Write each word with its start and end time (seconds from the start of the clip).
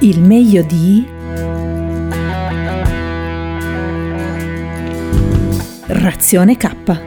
Il 0.00 0.20
meglio 0.20 0.62
di 0.62 1.04
Razione 5.88 6.56
K. 6.56 7.00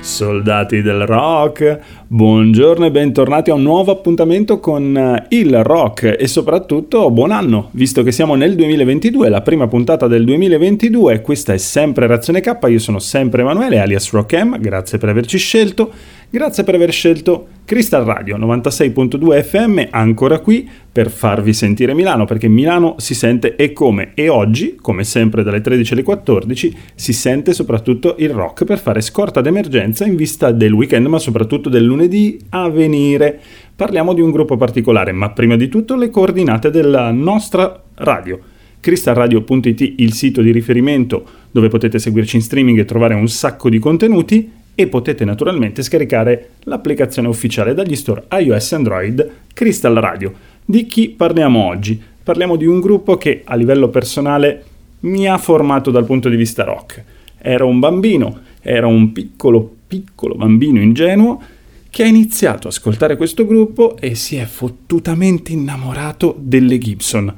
Soldati 0.00 0.80
del 0.80 1.04
rock, 1.04 1.80
buongiorno 2.06 2.86
e 2.86 2.90
bentornati 2.90 3.50
a 3.50 3.54
un 3.54 3.62
nuovo 3.62 3.92
appuntamento 3.92 4.58
con 4.58 4.96
eh, 4.96 5.26
il 5.36 5.62
rock 5.62 6.16
e 6.18 6.26
soprattutto 6.28 7.10
buon 7.10 7.30
anno, 7.30 7.68
visto 7.72 8.02
che 8.02 8.10
siamo 8.10 8.34
nel 8.34 8.54
2022, 8.54 9.28
la 9.28 9.42
prima 9.42 9.66
puntata 9.66 10.06
del 10.06 10.24
2022, 10.24 11.20
questa 11.20 11.52
è 11.52 11.58
sempre 11.58 12.06
Razione 12.06 12.40
K, 12.40 12.56
io 12.68 12.78
sono 12.78 13.00
sempre 13.00 13.42
Emanuele 13.42 13.80
alias 13.80 14.12
Rock 14.12 14.32
M, 14.42 14.58
grazie 14.58 14.96
per 14.96 15.10
averci 15.10 15.36
scelto 15.36 15.92
Grazie 16.36 16.64
per 16.64 16.74
aver 16.74 16.92
scelto 16.92 17.46
Crystal 17.64 18.04
Radio 18.04 18.36
96.2 18.36 19.42
FM 19.42 19.84
ancora 19.88 20.40
qui 20.40 20.68
per 20.92 21.08
farvi 21.08 21.54
sentire 21.54 21.94
Milano 21.94 22.26
perché 22.26 22.46
Milano 22.46 22.96
si 22.98 23.14
sente 23.14 23.56
e 23.56 23.72
come 23.72 24.10
e 24.12 24.28
oggi, 24.28 24.76
come 24.78 25.02
sempre 25.02 25.42
dalle 25.42 25.62
13 25.62 25.94
alle 25.94 26.02
14, 26.02 26.76
si 26.94 27.14
sente 27.14 27.54
soprattutto 27.54 28.16
il 28.18 28.28
rock 28.28 28.66
per 28.66 28.78
fare 28.78 29.00
scorta 29.00 29.40
d'emergenza 29.40 30.04
in 30.04 30.14
vista 30.14 30.52
del 30.52 30.74
weekend 30.74 31.06
ma 31.06 31.18
soprattutto 31.18 31.70
del 31.70 31.84
lunedì 31.84 32.38
a 32.50 32.68
venire. 32.68 33.40
Parliamo 33.74 34.12
di 34.12 34.20
un 34.20 34.30
gruppo 34.30 34.58
particolare 34.58 35.12
ma 35.12 35.30
prima 35.30 35.56
di 35.56 35.68
tutto 35.68 35.96
le 35.96 36.10
coordinate 36.10 36.70
della 36.70 37.10
nostra 37.12 37.82
radio 37.94 38.38
crystalradio.it 38.78 39.94
il 39.96 40.12
sito 40.12 40.42
di 40.42 40.52
riferimento 40.52 41.24
dove 41.50 41.68
potete 41.68 41.98
seguirci 41.98 42.36
in 42.36 42.42
streaming 42.42 42.78
e 42.78 42.84
trovare 42.84 43.14
un 43.14 43.26
sacco 43.26 43.68
di 43.68 43.78
contenuti 43.78 44.55
e 44.76 44.86
potete 44.86 45.24
naturalmente 45.24 45.82
scaricare 45.82 46.50
l'applicazione 46.60 47.26
ufficiale 47.26 47.74
dagli 47.74 47.96
store 47.96 48.26
iOS 48.30 48.72
e 48.72 48.74
Android 48.76 49.30
Crystal 49.52 49.94
Radio. 49.94 50.32
Di 50.64 50.86
chi 50.86 51.08
parliamo 51.08 51.64
oggi? 51.64 52.00
Parliamo 52.22 52.56
di 52.56 52.66
un 52.66 52.78
gruppo 52.78 53.16
che 53.16 53.40
a 53.44 53.56
livello 53.56 53.88
personale 53.88 54.64
mi 55.00 55.26
ha 55.26 55.38
formato 55.38 55.90
dal 55.90 56.04
punto 56.04 56.28
di 56.28 56.36
vista 56.36 56.62
rock. 56.62 57.02
Era 57.38 57.64
un 57.64 57.80
bambino, 57.80 58.40
era 58.60 58.86
un 58.86 59.12
piccolo 59.12 59.74
piccolo 59.86 60.34
bambino 60.34 60.80
ingenuo 60.80 61.40
che 61.88 62.02
ha 62.02 62.06
iniziato 62.06 62.66
ad 62.68 62.74
ascoltare 62.74 63.16
questo 63.16 63.46
gruppo 63.46 63.96
e 63.96 64.14
si 64.14 64.36
è 64.36 64.44
fottutamente 64.44 65.52
innamorato 65.52 66.34
delle 66.38 66.76
Gibson 66.76 67.34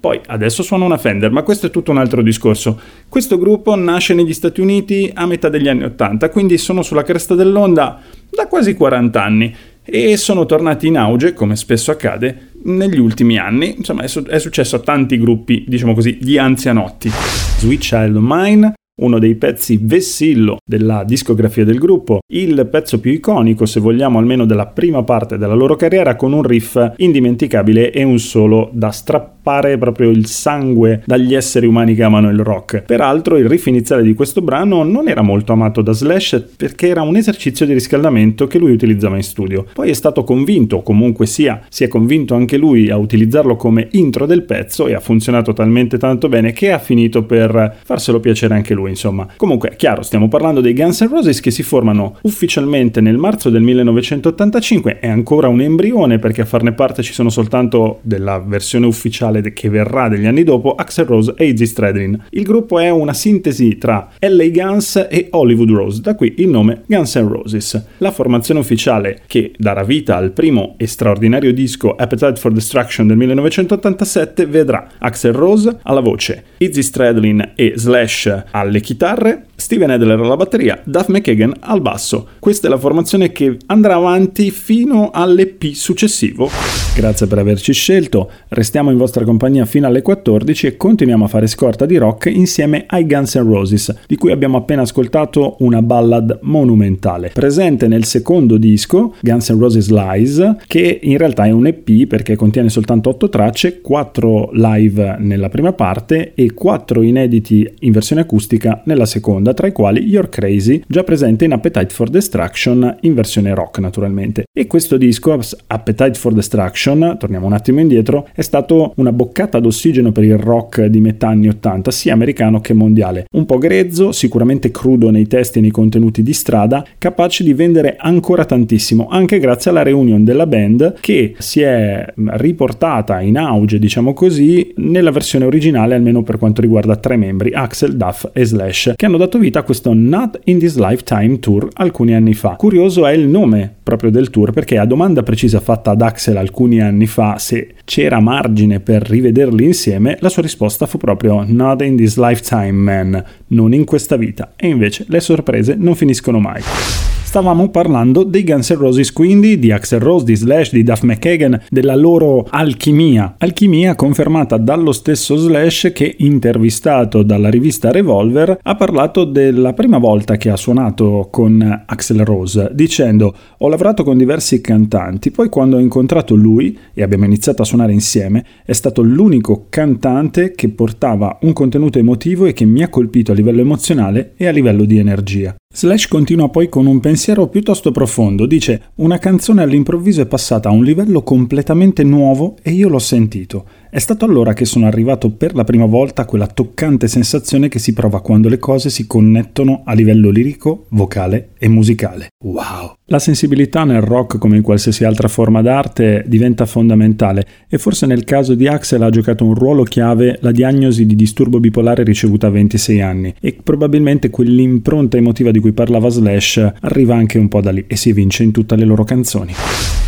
poi 0.00 0.18
adesso 0.26 0.62
suona 0.62 0.86
una 0.86 0.96
Fender, 0.96 1.30
ma 1.30 1.42
questo 1.42 1.66
è 1.66 1.70
tutto 1.70 1.90
un 1.90 1.98
altro 1.98 2.22
discorso. 2.22 2.80
Questo 3.06 3.38
gruppo 3.38 3.74
nasce 3.74 4.14
negli 4.14 4.32
Stati 4.32 4.62
Uniti 4.62 5.10
a 5.12 5.26
metà 5.26 5.50
degli 5.50 5.68
anni 5.68 5.84
80, 5.84 6.30
quindi 6.30 6.56
sono 6.56 6.80
sulla 6.80 7.02
cresta 7.02 7.34
dell'onda 7.34 8.00
da 8.30 8.46
quasi 8.46 8.74
40 8.74 9.22
anni 9.22 9.54
e 9.84 10.16
sono 10.16 10.46
tornati 10.46 10.86
in 10.86 10.96
auge, 10.96 11.34
come 11.34 11.54
spesso 11.54 11.90
accade, 11.90 12.52
negli 12.62 12.98
ultimi 12.98 13.38
anni. 13.38 13.74
Insomma, 13.76 14.02
è, 14.02 14.06
su- 14.06 14.24
è 14.24 14.38
successo 14.38 14.76
a 14.76 14.80
tanti 14.80 15.18
gruppi, 15.18 15.64
diciamo 15.68 15.92
così, 15.92 16.16
di 16.18 16.38
anzianotti. 16.38 17.10
Sweet 17.58 17.80
Child 17.80 18.16
of 18.16 18.22
Mine, 18.24 18.72
uno 19.00 19.18
dei 19.18 19.34
pezzi 19.34 19.78
vessillo 19.80 20.58
della 20.64 21.04
discografia 21.04 21.64
del 21.64 21.78
gruppo, 21.78 22.20
il 22.32 22.66
pezzo 22.70 23.00
più 23.00 23.10
iconico, 23.10 23.66
se 23.66 23.80
vogliamo, 23.80 24.18
almeno 24.18 24.44
della 24.44 24.66
prima 24.66 25.02
parte 25.02 25.38
della 25.38 25.54
loro 25.54 25.74
carriera, 25.76 26.16
con 26.16 26.32
un 26.32 26.42
riff 26.42 26.92
indimenticabile 26.96 27.90
e 27.90 28.02
un 28.02 28.18
solo 28.18 28.70
da 28.72 28.90
strappare 28.90 29.39
proprio 29.42 30.10
il 30.10 30.26
sangue 30.26 31.02
dagli 31.04 31.34
esseri 31.34 31.66
umani 31.66 31.94
che 31.94 32.02
amano 32.02 32.30
il 32.30 32.38
rock. 32.38 32.82
Peraltro, 32.82 33.36
il 33.36 33.48
riff 33.48 33.66
iniziale 33.66 34.02
di 34.02 34.14
questo 34.14 34.42
brano 34.42 34.82
non 34.82 35.08
era 35.08 35.22
molto 35.22 35.52
amato 35.52 35.82
da 35.82 35.92
Slash 35.92 36.44
perché 36.56 36.88
era 36.88 37.02
un 37.02 37.16
esercizio 37.16 37.66
di 37.66 37.72
riscaldamento 37.72 38.46
che 38.46 38.58
lui 38.58 38.72
utilizzava 38.72 39.16
in 39.16 39.22
studio. 39.22 39.66
Poi 39.72 39.90
è 39.90 39.94
stato 39.94 40.24
convinto, 40.24 40.82
comunque 40.82 41.26
sia, 41.26 41.62
si 41.68 41.84
è 41.84 41.88
convinto 41.88 42.34
anche 42.34 42.56
lui 42.56 42.90
a 42.90 42.96
utilizzarlo 42.96 43.56
come 43.56 43.88
intro 43.92 44.26
del 44.26 44.42
pezzo 44.42 44.86
e 44.86 44.94
ha 44.94 45.00
funzionato 45.00 45.52
talmente 45.52 45.98
tanto 45.98 46.28
bene 46.28 46.52
che 46.52 46.72
ha 46.72 46.78
finito 46.78 47.24
per 47.24 47.78
farselo 47.84 48.20
piacere 48.20 48.54
anche 48.54 48.74
lui 48.74 48.90
insomma. 48.90 49.26
Comunque, 49.36 49.74
chiaro, 49.76 50.02
stiamo 50.02 50.28
parlando 50.28 50.60
dei 50.60 50.74
Guns 50.74 51.00
N' 51.00 51.08
Roses 51.08 51.40
che 51.40 51.50
si 51.50 51.62
formano 51.62 52.18
ufficialmente 52.22 53.00
nel 53.00 53.16
marzo 53.16 53.50
del 53.50 53.62
1985, 53.62 54.98
è 54.98 55.08
ancora 55.08 55.48
un 55.48 55.60
embrione 55.60 56.18
perché 56.18 56.42
a 56.42 56.46
farne 56.46 56.72
parte 56.72 57.02
ci 57.02 57.12
sono 57.12 57.30
soltanto 57.30 57.98
della 58.02 58.38
versione 58.38 58.86
ufficiale 58.86 59.29
che 59.52 59.68
verrà 59.68 60.08
degli 60.08 60.26
anni 60.26 60.42
dopo, 60.42 60.74
Axel 60.74 61.06
Rose 61.06 61.34
e 61.36 61.46
Izzy 61.46 61.66
Stradlin. 61.66 62.24
Il 62.30 62.42
gruppo 62.42 62.78
è 62.78 62.90
una 62.90 63.14
sintesi 63.14 63.78
tra 63.78 64.08
LA 64.18 64.48
Guns 64.48 65.06
e 65.10 65.28
Hollywood 65.30 65.70
Rose, 65.70 66.00
da 66.00 66.14
qui 66.14 66.34
il 66.38 66.48
nome 66.48 66.82
Guns 66.86 67.14
N' 67.16 67.28
Roses. 67.28 67.84
La 67.98 68.10
formazione 68.10 68.60
ufficiale 68.60 69.22
che 69.26 69.52
darà 69.56 69.84
vita 69.84 70.16
al 70.16 70.32
primo 70.32 70.74
e 70.76 70.86
straordinario 70.86 71.52
disco 71.52 71.94
Appetite 71.94 72.36
for 72.36 72.52
Destruction 72.52 73.06
del 73.06 73.16
1987 73.16 74.46
vedrà 74.46 74.88
Axel 74.98 75.32
Rose 75.32 75.78
alla 75.82 76.00
voce, 76.00 76.44
Izzy 76.58 76.82
Stradlin 76.82 77.52
e 77.54 77.72
Slash 77.76 78.44
alle 78.50 78.80
chitarre, 78.80 79.46
Steven 79.60 79.90
Adler 79.90 80.18
alla 80.18 80.36
batteria, 80.36 80.80
Duff 80.84 81.08
McKagan 81.08 81.54
al 81.60 81.82
basso. 81.82 82.28
Questa 82.38 82.66
è 82.66 82.70
la 82.70 82.78
formazione 82.78 83.30
che 83.30 83.58
andrà 83.66 83.94
avanti 83.94 84.50
fino 84.50 85.10
all'EP 85.12 85.72
successivo. 85.72 86.48
Grazie 86.96 87.26
per 87.26 87.38
averci 87.38 87.72
scelto, 87.72 88.30
restiamo 88.48 88.90
in 88.90 88.96
vostra 88.96 89.24
compagnia 89.24 89.66
fino 89.66 89.86
alle 89.86 90.02
14 90.02 90.66
e 90.66 90.76
continuiamo 90.76 91.24
a 91.24 91.28
fare 91.28 91.46
scorta 91.46 91.86
di 91.86 91.98
rock 91.98 92.26
insieme 92.26 92.84
ai 92.86 93.06
Guns 93.06 93.36
N' 93.36 93.46
Roses, 93.46 93.94
di 94.06 94.16
cui 94.16 94.32
abbiamo 94.32 94.56
appena 94.56 94.82
ascoltato 94.82 95.56
una 95.60 95.82
ballad 95.82 96.38
monumentale, 96.42 97.30
presente 97.32 97.86
nel 97.86 98.04
secondo 98.04 98.56
disco, 98.56 99.14
Guns 99.20 99.50
N' 99.50 99.58
Roses 99.58 99.90
Lies, 99.90 100.56
che 100.66 101.00
in 101.02 101.18
realtà 101.18 101.44
è 101.44 101.50
un 101.50 101.66
EP 101.66 102.06
perché 102.06 102.34
contiene 102.34 102.70
soltanto 102.70 103.10
8 103.10 103.28
tracce, 103.28 103.80
4 103.82 104.50
live 104.52 105.16
nella 105.18 105.48
prima 105.48 105.72
parte 105.72 106.32
e 106.34 106.54
4 106.54 107.02
inediti 107.02 107.70
in 107.80 107.92
versione 107.92 108.22
acustica 108.22 108.82
nella 108.86 109.06
seconda, 109.06 109.49
tra 109.54 109.66
i 109.66 109.72
quali 109.72 110.02
You're 110.02 110.28
Crazy, 110.28 110.82
già 110.86 111.02
presente 111.02 111.44
in 111.44 111.52
Appetite 111.52 111.94
for 111.94 112.08
Destruction 112.08 112.98
in 113.00 113.14
versione 113.14 113.54
rock 113.54 113.78
naturalmente. 113.78 114.44
E 114.52 114.66
questo 114.66 114.96
disco, 114.96 115.38
Appetite 115.66 116.14
for 116.14 116.32
Destruction, 116.32 117.16
torniamo 117.18 117.46
un 117.46 117.52
attimo 117.52 117.80
indietro, 117.80 118.28
è 118.34 118.42
stato 118.42 118.92
una 118.96 119.12
boccata 119.12 119.58
d'ossigeno 119.58 120.12
per 120.12 120.24
il 120.24 120.38
rock 120.38 120.84
di 120.84 121.00
metà 121.00 121.28
anni 121.28 121.48
80, 121.48 121.90
sia 121.90 122.12
americano 122.12 122.60
che 122.60 122.74
mondiale. 122.74 123.24
Un 123.32 123.46
po' 123.46 123.58
grezzo, 123.58 124.12
sicuramente 124.12 124.70
crudo 124.70 125.10
nei 125.10 125.26
testi 125.26 125.58
e 125.58 125.62
nei 125.62 125.70
contenuti 125.70 126.22
di 126.22 126.32
strada, 126.32 126.84
capace 126.98 127.42
di 127.44 127.54
vendere 127.54 127.96
ancora 127.98 128.44
tantissimo, 128.44 129.08
anche 129.08 129.38
grazie 129.38 129.70
alla 129.70 129.82
reunion 129.82 130.24
della 130.24 130.46
band 130.46 130.96
che 131.00 131.34
si 131.38 131.62
è 131.62 132.04
riportata 132.16 133.20
in 133.20 133.38
auge, 133.38 133.78
diciamo 133.78 134.12
così, 134.12 134.72
nella 134.76 135.10
versione 135.10 135.44
originale, 135.44 135.94
almeno 135.94 136.22
per 136.22 136.38
quanto 136.38 136.60
riguarda 136.60 136.96
tre 136.96 137.16
membri, 137.16 137.52
Axel, 137.52 137.96
Duff 137.96 138.28
e. 138.32 138.44
Slash, 138.44 138.92
che 138.96 139.06
hanno 139.06 139.16
dato 139.16 139.38
vita 139.40 139.62
questo 139.62 139.92
Not 139.92 140.38
in 140.44 140.58
This 140.58 140.76
Lifetime 140.76 141.40
Tour 141.40 141.68
alcuni 141.72 142.14
anni 142.14 142.34
fa. 142.34 142.50
Curioso 142.50 143.06
è 143.06 143.12
il 143.12 143.26
nome 143.26 143.74
proprio 143.82 144.10
del 144.10 144.30
tour 144.30 144.52
perché 144.52 144.78
a 144.78 144.84
domanda 144.84 145.22
precisa 145.22 145.58
fatta 145.58 145.90
ad 145.90 146.02
Axel 146.02 146.36
alcuni 146.36 146.80
anni 146.80 147.06
fa 147.06 147.38
se 147.38 147.74
c'era 147.84 148.20
margine 148.20 148.78
per 148.78 149.02
rivederli 149.02 149.64
insieme, 149.64 150.16
la 150.20 150.28
sua 150.28 150.42
risposta 150.42 150.86
fu 150.86 150.98
proprio 150.98 151.42
Not 151.44 151.82
in 151.82 151.96
This 151.96 152.16
Lifetime 152.16 152.70
Man, 152.70 153.24
non 153.48 153.72
in 153.72 153.84
questa 153.84 154.16
vita. 154.16 154.52
E 154.54 154.68
invece 154.68 155.06
le 155.08 155.20
sorprese 155.20 155.74
non 155.76 155.96
finiscono 155.96 156.38
mai. 156.38 157.09
Stavamo 157.30 157.68
parlando 157.68 158.24
dei 158.24 158.42
Guns 158.42 158.72
N' 158.72 158.76
Roses 158.76 159.12
quindi, 159.12 159.56
di 159.60 159.70
Axel 159.70 160.00
Rose, 160.00 160.24
di 160.24 160.34
Slash, 160.34 160.72
di 160.72 160.82
Duff 160.82 161.02
McKagan, 161.02 161.62
della 161.70 161.94
loro 161.94 162.44
alchimia. 162.50 163.36
Alchimia 163.38 163.94
confermata 163.94 164.56
dallo 164.56 164.90
stesso 164.90 165.36
Slash 165.36 165.92
che, 165.94 166.12
intervistato 166.18 167.22
dalla 167.22 167.48
rivista 167.48 167.92
Revolver, 167.92 168.58
ha 168.60 168.74
parlato 168.74 169.22
della 169.22 169.74
prima 169.74 169.98
volta 169.98 170.36
che 170.36 170.50
ha 170.50 170.56
suonato 170.56 171.28
con 171.30 171.84
Axel 171.86 172.24
Rose, 172.24 172.72
dicendo 172.72 173.32
ho 173.58 173.68
lavorato 173.68 174.02
con 174.02 174.18
diversi 174.18 174.60
cantanti, 174.60 175.30
poi 175.30 175.48
quando 175.48 175.76
ho 175.76 175.80
incontrato 175.80 176.34
lui 176.34 176.76
e 176.92 177.04
abbiamo 177.04 177.26
iniziato 177.26 177.62
a 177.62 177.64
suonare 177.64 177.92
insieme, 177.92 178.44
è 178.64 178.72
stato 178.72 179.02
l'unico 179.02 179.66
cantante 179.68 180.50
che 180.50 180.68
portava 180.70 181.38
un 181.42 181.52
contenuto 181.52 182.00
emotivo 182.00 182.46
e 182.46 182.52
che 182.52 182.64
mi 182.64 182.82
ha 182.82 182.88
colpito 182.88 183.30
a 183.30 183.36
livello 183.36 183.60
emozionale 183.60 184.32
e 184.36 184.48
a 184.48 184.50
livello 184.50 184.84
di 184.84 184.98
energia. 184.98 185.54
Slash 185.72 186.08
continua 186.08 186.48
poi 186.48 186.68
con 186.68 186.86
un 186.86 186.98
pensiero 186.98 187.46
piuttosto 187.46 187.92
profondo, 187.92 188.44
dice 188.44 188.90
una 188.96 189.18
canzone 189.18 189.62
all'improvviso 189.62 190.20
è 190.20 190.26
passata 190.26 190.68
a 190.68 190.72
un 190.72 190.82
livello 190.82 191.22
completamente 191.22 192.02
nuovo 192.02 192.56
e 192.60 192.72
io 192.72 192.88
l'ho 192.88 192.98
sentito. 192.98 193.64
È 193.92 193.98
stato 193.98 194.24
allora 194.24 194.52
che 194.52 194.66
sono 194.66 194.86
arrivato 194.86 195.30
per 195.30 195.56
la 195.56 195.64
prima 195.64 195.84
volta 195.84 196.22
a 196.22 196.24
quella 196.24 196.46
toccante 196.46 197.08
sensazione 197.08 197.66
che 197.66 197.80
si 197.80 197.92
prova 197.92 198.20
quando 198.20 198.48
le 198.48 198.60
cose 198.60 198.88
si 198.88 199.04
connettono 199.04 199.82
a 199.84 199.94
livello 199.94 200.30
lirico, 200.30 200.86
vocale 200.90 201.48
e 201.58 201.66
musicale. 201.66 202.28
Wow! 202.44 202.94
La 203.06 203.18
sensibilità 203.18 203.82
nel 203.82 204.00
rock 204.00 204.38
come 204.38 204.58
in 204.58 204.62
qualsiasi 204.62 205.02
altra 205.02 205.26
forma 205.26 205.60
d'arte 205.60 206.22
diventa 206.28 206.66
fondamentale 206.66 207.44
e 207.68 207.78
forse 207.78 208.06
nel 208.06 208.22
caso 208.22 208.54
di 208.54 208.68
Axel 208.68 209.02
ha 209.02 209.10
giocato 209.10 209.44
un 209.44 209.54
ruolo 209.54 209.82
chiave 209.82 210.38
la 210.40 210.52
diagnosi 210.52 211.04
di 211.04 211.16
disturbo 211.16 211.58
bipolare 211.58 212.04
ricevuta 212.04 212.46
a 212.46 212.50
26 212.50 213.00
anni 213.00 213.34
e 213.40 213.58
probabilmente 213.60 214.30
quell'impronta 214.30 215.16
emotiva 215.16 215.50
di 215.50 215.58
cui 215.58 215.72
parlava 215.72 216.08
Slash 216.08 216.74
arriva 216.82 217.16
anche 217.16 217.38
un 217.38 217.48
po' 217.48 217.60
da 217.60 217.72
lì 217.72 217.84
e 217.88 217.96
si 217.96 218.10
evince 218.10 218.44
in 218.44 218.52
tutte 218.52 218.76
le 218.76 218.84
loro 218.84 219.02
canzoni. 219.02 219.52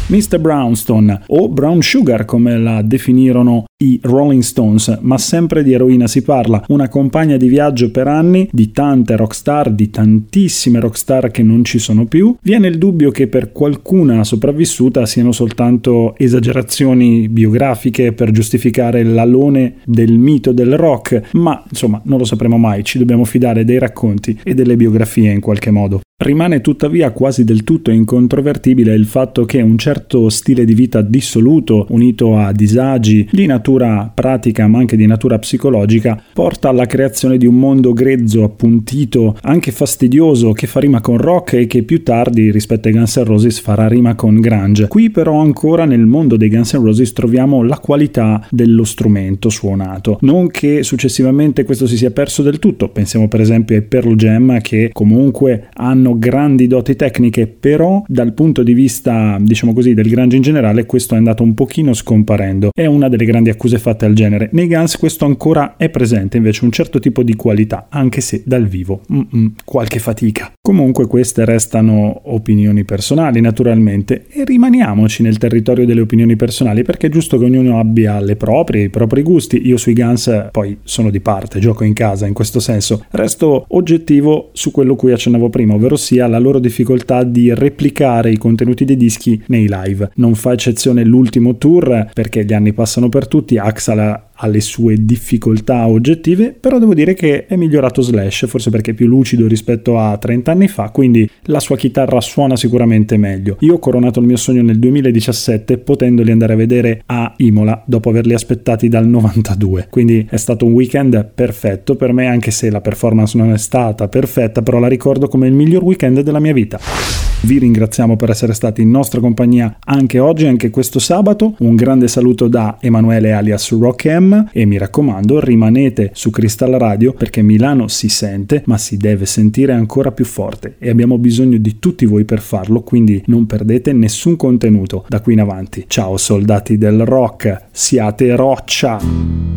Mr. 0.08 0.38
Brownstone 0.38 1.22
o 1.28 1.49
Brown 1.49 1.81
Sugar 1.81 2.25
come 2.25 2.58
la 2.58 2.82
definirono 2.82 3.64
i 3.82 3.99
Rolling 4.02 4.43
Stones, 4.43 4.99
ma 5.00 5.19
sempre 5.19 5.62
di 5.62 5.72
eroina 5.72 6.06
si 6.06 6.22
parla, 6.22 6.62
una 6.69 6.88
compagna 6.88 7.37
di 7.37 7.49
viaggio 7.49 7.90
per 7.90 8.06
anni 8.06 8.49
di 8.52 8.70
tante 8.70 9.16
rockstar, 9.16 9.72
di 9.72 9.90
tantissime 9.90 10.81
rockstar 10.81 11.31
che 11.31 11.43
non 11.43 11.64
ci 11.64 11.78
sono 11.78 12.06
più. 12.06 12.37
Viene 12.43 12.69
il 12.69 12.78
dubbio 12.78 13.10
che 13.10 13.26
per 13.26 13.50
qualcuna 13.52 14.22
sopravvissuta 14.22 15.04
siano 15.06 15.32
soltanto 15.32 16.14
esagerazioni 16.16 17.28
biografiche 17.28 18.12
per 18.12 18.31
giustificare 18.31 19.02
l'alone 19.02 19.76
del 19.84 20.19
mito 20.19 20.52
del 20.52 20.76
rock, 20.76 21.31
ma 21.32 21.64
insomma 21.69 22.00
non 22.05 22.19
lo 22.19 22.25
sapremo 22.25 22.58
mai, 22.58 22.84
ci 22.84 22.98
dobbiamo 22.98 23.25
fidare 23.25 23.64
dei 23.64 23.78
racconti 23.78 24.38
e 24.44 24.55
delle 24.55 24.76
biografie 24.76 25.32
in 25.32 25.40
qualche 25.40 25.70
modo. 25.70 26.01
Rimane 26.22 26.60
tuttavia 26.60 27.10
quasi 27.10 27.42
del 27.42 27.64
tutto 27.64 27.90
incontrovertibile 27.90 28.94
il 28.94 29.06
fatto 29.06 29.44
che 29.44 29.60
un 29.60 29.76
certo 29.76 30.28
stile 30.28 30.64
di 30.64 30.72
vita 30.72 31.02
dissoluto, 31.02 31.86
unito 31.88 32.36
a 32.36 32.52
disagi 32.52 33.28
di 33.32 33.44
natura 33.46 34.08
pratica 34.14 34.69
ma 34.69 34.78
anche 34.78 34.96
di 34.96 35.04
natura 35.04 35.40
psicologica, 35.40 36.22
porta 36.32 36.69
alla 36.69 36.86
creazione 36.86 37.38
di 37.38 37.46
un 37.46 37.56
mondo 37.56 37.92
grezzo, 37.92 38.44
appuntito, 38.44 39.36
anche 39.42 39.72
fastidioso, 39.72 40.52
che 40.52 40.69
fa 40.69 40.78
rima 40.78 41.00
con 41.00 41.16
rock 41.16 41.54
e 41.54 41.66
che 41.66 41.82
più 41.82 42.04
tardi, 42.04 42.52
rispetto 42.52 42.86
ai 42.86 42.94
Guns 42.94 43.16
N' 43.16 43.24
Roses, 43.24 43.58
farà 43.58 43.88
rima 43.88 44.14
con 44.14 44.38
grunge. 44.40 44.86
Qui 44.86 45.10
però 45.10 45.40
ancora 45.40 45.86
nel 45.86 46.06
mondo 46.06 46.36
dei 46.36 46.50
Guns 46.50 46.72
N' 46.74 46.84
Roses 46.84 47.12
troviamo 47.12 47.64
la 47.64 47.80
qualità 47.80 48.46
dello 48.48 48.84
strumento 48.84 49.48
suonato. 49.48 50.19
Non 50.20 50.46
che 50.46 50.84
successivamente 50.84 51.64
questo 51.64 51.88
si 51.88 51.96
sia 51.96 52.12
perso 52.12 52.42
del 52.42 52.60
tutto, 52.60 52.90
pensiamo 52.90 53.26
per 53.26 53.40
esempio 53.40 53.74
ai 53.74 53.82
Pearl 53.82 54.14
Jam 54.14 54.60
che 54.60 54.90
comunque 54.92 55.66
hanno 55.74 56.10
grandi 56.19 56.67
doti 56.67 56.97
tecniche, 56.97 57.47
però 57.47 58.03
dal 58.06 58.32
punto 58.32 58.62
di 58.62 58.75
vista, 58.75 59.37
diciamo 59.41 59.73
così, 59.73 59.94
del 59.94 60.09
grunge 60.09 60.37
in 60.37 60.43
generale, 60.43 60.87
questo 60.87 61.14
è 61.14 61.19
andato 61.19 61.43
un 61.43 61.55
pochino 61.55 61.93
scomparendo. 61.93 62.70
È 62.75 62.87
una 62.87 63.09
delle 63.09 63.25
grandi 63.25 63.50
accuse 63.50 63.79
fatte 63.79 64.05
al 64.05 64.12
genere. 64.12 64.49
Nei 64.53 64.67
Guns 64.67 64.97
questo 64.97 65.25
ancora 65.25 65.76
è 65.76 65.88
presente, 65.88 66.37
invece 66.37 66.64
un 66.64 66.73
certo 66.73 66.99
tipo 66.99 67.23
di 67.23 67.35
qualità, 67.35 67.87
anche 67.91 68.20
se 68.20 68.43
dal 68.44 68.67
vivo 68.67 69.03
mm-mm, 69.12 69.55
qualche 69.64 69.99
fatica. 69.99 70.53
Comunque 70.61 71.06
queste 71.06 71.44
restano 71.44 72.23
opinioni 72.25 72.85
personali, 72.85 73.41
naturalmente, 73.41 74.26
e 74.29 74.44
rimaniamoci 74.44 75.23
nel 75.23 75.38
territorio 75.38 75.87
delle 75.87 76.00
opinioni 76.00 76.37
personali, 76.37 76.82
perché 76.82 77.08
è 77.08 77.11
giusto 77.11 77.38
che 77.38 77.44
ognuno 77.44 77.79
abbia 77.79 78.20
le 78.20 78.37
proprie, 78.37 78.85
i 78.85 78.88
propri 78.91 79.23
gusti. 79.23 79.67
Io 79.67 79.76
sui 79.76 79.94
Guns 79.94 80.49
poi 80.50 80.79
sono 80.82 81.11
di 81.11 81.20
parte, 81.20 81.58
gioco 81.58 81.85
in 81.85 81.93
casa 81.93 82.26
in 82.26 82.35
questo 82.35 82.61
senso. 82.61 83.05
Resto 83.11 83.65
oggettivo 83.69 84.50
su 84.53 84.70
quello 84.70 84.97
cui 84.97 85.12
accennavo 85.12 85.49
prima, 85.49 85.75
ovvero 85.75 85.97
sia 86.02 86.26
la 86.26 86.38
loro 86.38 86.58
difficoltà 86.58 87.22
di 87.22 87.54
replicare 87.54 88.31
i 88.31 88.37
contenuti 88.37 88.84
dei 88.84 88.96
dischi 88.96 89.40
nei 89.46 89.69
live. 89.69 90.10
Non 90.16 90.34
fa 90.34 90.52
eccezione 90.52 91.04
l'ultimo 91.04 91.56
tour 91.56 92.10
perché 92.12 92.44
gli 92.44 92.52
anni 92.52 92.72
passano 92.72 93.08
per 93.08 93.28
tutti, 93.28 93.56
Axel 93.56 94.31
ha 94.43 94.47
le 94.49 94.61
sue 94.61 94.97
difficoltà 94.99 95.87
oggettive, 95.87 96.55
però 96.59 96.79
devo 96.79 96.94
dire 96.94 97.15
che 97.15 97.47
è 97.47 97.56
migliorato 97.56 98.03
Slash, 98.03 98.47
forse 98.49 98.71
perché 98.71 98.91
è 98.91 98.94
più 98.94 99.06
lucido 99.06 99.47
rispetto 99.47 99.99
a 99.99 100.17
30 100.17 100.50
anni 100.50 100.69
fa, 100.69 100.91
quindi 100.91 101.29
la 101.44 101.61
sua 101.61 101.77
chitarra 101.77 102.21
suona 102.21 102.56
sicuramente 102.56 103.17
meglio. 103.17 103.56
Io 103.61 103.75
ho 103.75 103.79
coronato 103.79 104.19
il 104.21 104.27
mio 104.27 104.37
sogno 104.37 104.62
nel 104.62 104.79
2017 104.79 105.79
potendoli 105.79 106.33
andare 106.33 106.55
a 106.55 106.56
vedere 106.56 107.03
a 107.06 107.35
Imola 107.39 107.83
dopo 107.87 108.11
averli 108.11 108.35
aspettati 108.35 108.89
dal 108.89 109.06
92, 109.06 109.87
quindi 109.91 110.27
è 110.29 110.37
stato 110.37 110.67
un 110.67 110.73
weekend 110.73 111.31
perfetto 111.33 111.94
per 111.94 112.12
me 112.12 112.27
anche 112.27 112.50
se 112.50 112.69
la 112.69 112.81
performance 112.81 113.39
non 113.39 113.53
è 113.53 113.59
stata 113.59 114.09
perfetta, 114.09 114.62
però 114.62 114.81
la 114.81 114.89
ricordo 114.89 115.29
come 115.29 115.47
il 115.47 115.53
miglior 115.53 115.85
weekend 115.85 116.21
della 116.21 116.41
mia 116.41 116.53
vita. 116.53 117.31
Vi 117.44 117.59
ringraziamo 117.59 118.17
per 118.17 118.31
essere 118.31 118.55
stati 118.55 118.83
in 118.83 118.91
nostra 118.91 119.19
compagnia 119.19 119.79
anche 119.85 120.21
oggi, 120.21 120.47
anche 120.47 120.71
questo 120.71 121.00
sabato. 121.00 121.56
Un 121.59 121.75
grande 121.75 122.06
saluto 122.06 122.47
da 122.47 122.77
Emanuele 122.81 123.33
alias 123.33 123.73
Rock 123.73 124.06
M 124.06 124.49
e 124.53 124.65
mi 124.65 124.79
raccomando 124.79 125.41
rimanete 125.41 126.11
su 126.15 126.31
Crystal 126.31 126.71
Radio 126.71 127.12
perché 127.12 127.43
Milano 127.43 127.89
si 127.89 128.09
sente 128.09 128.62
ma 128.67 128.79
si 128.79 128.97
deve 128.97 129.27
sentire 129.27 129.73
ancora 129.73 130.12
più 130.12 130.25
forte 130.25 130.77
e 130.79 130.89
abbiamo 130.89 131.19
bisogno 131.19 131.59
di 131.59 131.81
tutti 131.81 132.06
voi 132.06 132.25
per 132.25 132.41
farlo, 132.41 132.83
quindi 132.83 133.21
non 133.27 133.47
perdete 133.47 133.93
nessun 133.93 134.37
contenuto 134.37 135.05
da 135.09 135.21
qui 135.21 135.33
in 135.33 135.41
avanti. 135.41 135.87
Ciao 135.89 136.17
soldati 136.17 136.79
del 136.79 137.05
rock, 137.05 137.65
siate 137.73 138.37
roccia! 138.37 139.51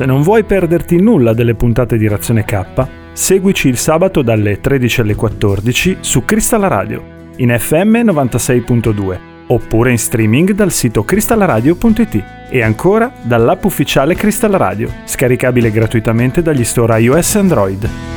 Se 0.00 0.06
non 0.06 0.22
vuoi 0.22 0.44
perderti 0.44 0.98
nulla 0.98 1.34
delle 1.34 1.54
puntate 1.54 1.98
di 1.98 2.08
Razione 2.08 2.46
K, 2.46 2.86
seguici 3.12 3.68
il 3.68 3.76
sabato 3.76 4.22
dalle 4.22 4.58
13 4.58 5.02
alle 5.02 5.14
14 5.14 5.98
su 6.00 6.24
Crystal 6.24 6.62
Radio, 6.62 7.02
in 7.36 7.54
FM 7.54 7.96
96.2, 7.96 9.18
oppure 9.48 9.90
in 9.90 9.98
streaming 9.98 10.52
dal 10.52 10.72
sito 10.72 11.04
cristallaradio.it 11.04 12.24
e 12.48 12.62
ancora 12.62 13.12
dall'app 13.20 13.62
ufficiale 13.64 14.14
Crystal 14.14 14.52
Radio, 14.52 14.90
scaricabile 15.04 15.70
gratuitamente 15.70 16.40
dagli 16.40 16.64
store 16.64 16.98
iOS 16.98 17.34
e 17.34 17.38
Android. 17.38 18.09